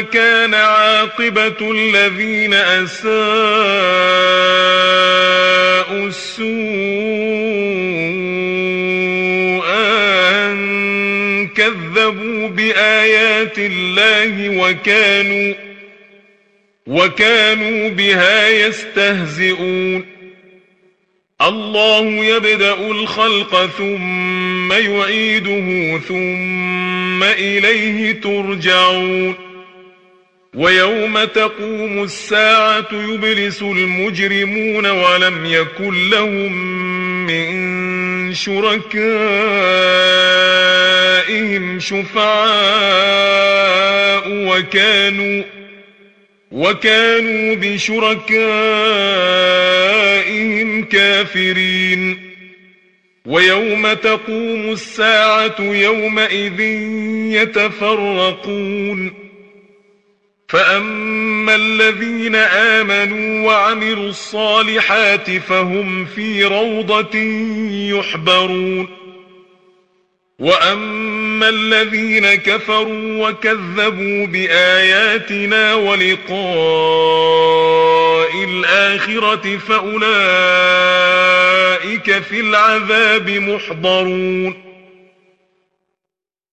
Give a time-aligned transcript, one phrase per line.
[0.00, 3.16] كان عاقبة الذين أساءوا
[6.06, 6.46] السوء
[9.68, 15.54] أن كذبوا بآيات الله وكانوا
[16.86, 20.04] وكانوا بها يستهزئون.
[21.42, 29.45] الله يبدأ الخلق ثم يعيده ثم إليه ترجعون.
[30.56, 36.52] ويوم تقوم الساعة يبلس المجرمون ولم يكن لهم
[37.26, 38.90] من شركائهم
[41.80, 42.26] شفعاء
[44.28, 45.42] وكانوا
[46.50, 48.26] وكانوا بشركائهم
[50.84, 52.32] كافرين.
[53.26, 56.60] ويوم تقوم الساعة يومئذ
[57.42, 59.25] يتفرقون.
[60.48, 67.18] فأما الذين آمنوا وعملوا الصالحات فهم في روضة
[67.98, 68.88] يحبرون
[70.38, 76.36] وأما الذين كفروا وكذبوا بآياتنا ولقاء
[78.44, 80.06] الآخرة فأولئك
[82.22, 84.65] في العذاب محضرون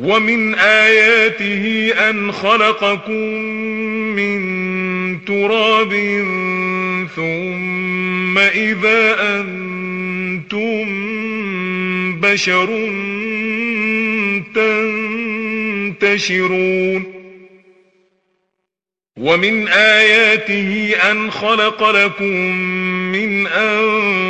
[0.00, 3.24] ومن آياته أن خلقكم
[4.16, 4.40] من
[5.24, 5.92] تراب
[7.16, 10.86] ثم إذا أنتم
[12.20, 12.90] بشر
[16.00, 17.04] تنتشرون
[19.16, 22.56] ومن آياته أن خلق لكم
[23.12, 24.29] من أنفسكم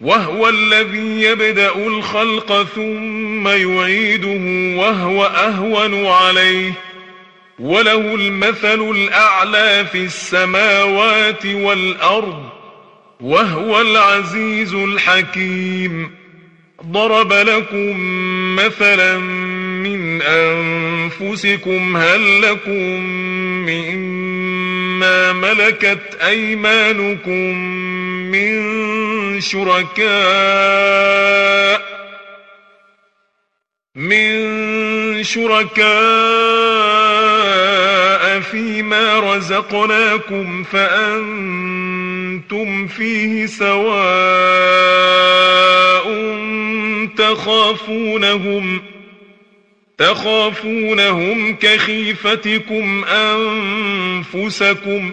[0.00, 4.40] وهو الذي يبدأ الخلق ثم يعيده
[4.80, 6.72] وهو أهون عليه.
[7.58, 12.48] وله المثل الأعلى في السماوات والأرض
[13.20, 16.10] وهو العزيز الحكيم.
[16.86, 17.96] ضرب لكم
[18.56, 19.18] مثلا
[19.82, 23.00] من أنفسكم هل لكم
[23.66, 27.70] مما ملكت أيمانكم
[28.30, 30.10] من شركاء
[33.94, 35.90] من شركاء
[38.40, 41.66] فيما رزقناكم فأنتم
[42.86, 44.90] فيه سواء
[47.16, 48.82] تخافونهم
[49.98, 53.04] تخافونهم كخيفتكم
[54.34, 55.12] أنفسكم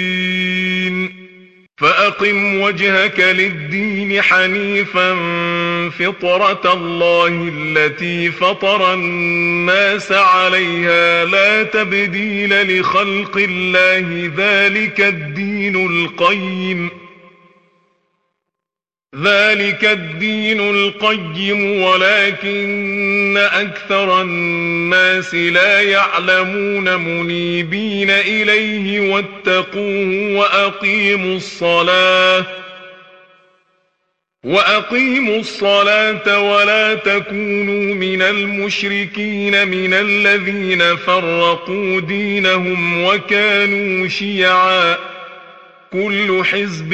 [1.81, 5.13] فأقم وجهك للدين حنيفا
[5.89, 11.25] فطرة الله التي فطر الناس عليها.
[11.25, 17.00] لا تبديل لخلق الله ذلك الدين القيم.
[19.15, 32.45] ذلك الدين القيم ولكن أكثر الناس لا يعلمون منيبين إليه واتقوه وأقيموا الصلاة.
[34.43, 44.97] وأقيموا الصلاة ولا تكونوا من المشركين من الذين فرقوا دينهم وكانوا شيعا.
[45.93, 46.93] كل حزب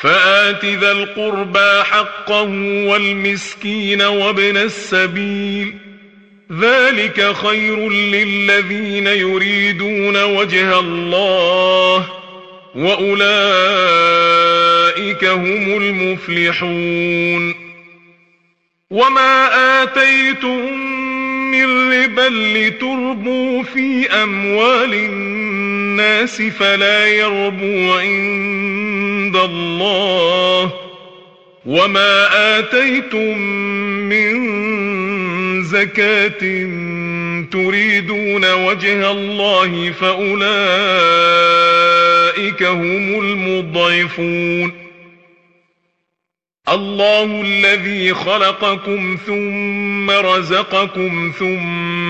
[0.00, 2.50] فآت ذا القربى حقه
[2.86, 5.74] والمسكين وابن السبيل.
[6.60, 12.06] ذلك خير للذين يريدون وجه الله
[12.74, 13.24] وأولئك
[15.24, 17.54] هم المفلحون.
[18.90, 19.48] وما
[19.82, 20.72] آتيتم
[21.50, 25.79] من ربا لتربوا في أموال الناس
[26.58, 30.72] فلا يربو عند الله
[31.66, 32.28] وما
[32.58, 33.38] آتيتم
[34.08, 34.60] من
[35.64, 36.40] زكاة
[37.52, 40.40] تريدون وجه الله فأولئك
[42.62, 44.72] هم المضعفون
[46.68, 52.09] الله الذي خلقكم ثم رزقكم ثم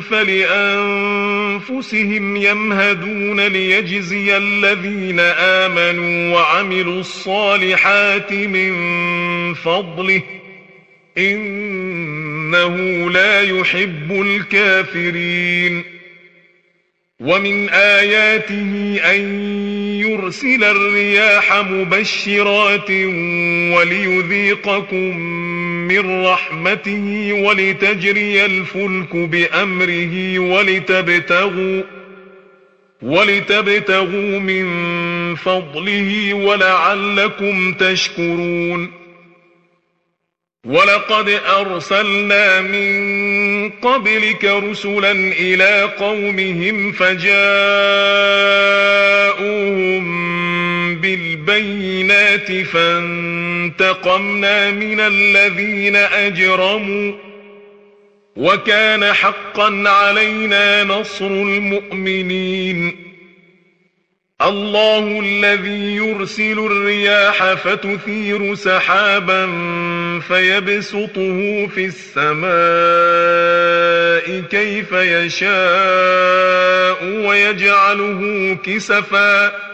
[0.00, 1.56] فلأنفسهم
[2.36, 8.74] يمهدون ليجزي الذين آمنوا وعملوا الصالحات من
[9.54, 10.22] فضله
[11.18, 12.76] إنه
[13.10, 15.94] لا يحب الكافرين.
[17.20, 19.20] ومن آياته أن
[20.00, 22.90] يرسل الرياح مبشرات
[23.74, 25.14] وليذيقكم
[25.88, 31.82] من رحمته ولتجري الفلك بأمره ولتبتغوا
[33.02, 34.66] ولتبتغوا من
[35.34, 39.04] فضله ولعلكم تشكرون.
[40.64, 47.34] ولقد أرسلنا من قبلك رسلا إلى قومهم فجاءوهم
[51.04, 54.30] بالبينات فانتقمنا
[54.70, 57.12] من الذين أجرموا
[58.36, 62.96] وكان حقا علينا نصر المؤمنين
[64.42, 69.46] الله الذي يرسل الرياح فتثير سحابا
[70.28, 72.44] فيبسطه في السماء
[74.50, 75.44] كيف يشاء
[77.04, 79.73] ويجعله كسفا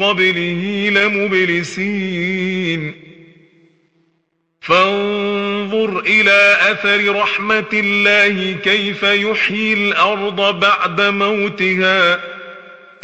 [0.00, 2.94] قبله لمبلسين.
[4.60, 12.20] فانظر إلى أثر رحمة الله كيف يحيي الأرض بعد موتها.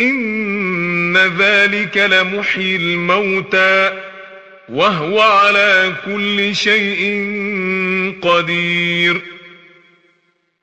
[0.00, 4.02] إن ذلك لمحيي الموتى.
[4.68, 7.24] وهو على كل شيء
[8.22, 9.20] قدير.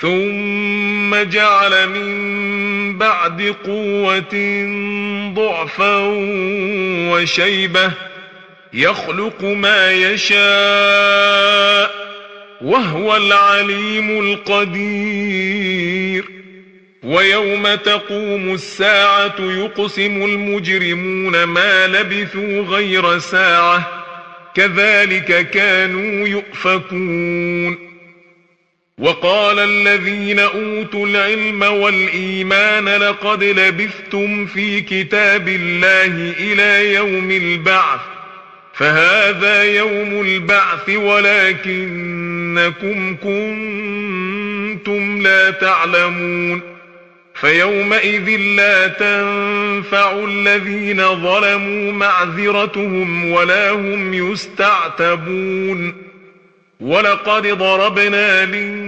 [0.00, 4.64] ثم جعل من بعد قوة
[5.34, 5.98] ضعفا
[7.10, 7.90] وشيبة
[8.72, 10.38] يخلق ما يشاء
[12.60, 16.24] وهو العليم القدير.
[17.02, 24.04] ويوم تقوم الساعة يقسم المجرمون ما لبثوا غير ساعة
[24.54, 27.87] كذلك كانوا يؤفكون.
[28.98, 38.00] وقال الذين أوتوا العلم والإيمان لقد لبثتم في كتاب الله إلى يوم البعث
[38.74, 41.96] فهذا يوم البعث ولكنكم
[43.16, 46.60] كنتم لا تعلمون
[47.34, 55.94] فيومئذ لا تنفع الذين ظلموا معذرتهم ولا هم يستعتبون
[56.80, 58.87] ولقد ضربنا للناس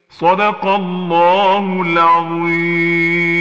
[0.10, 3.32] صدق الله العظيم.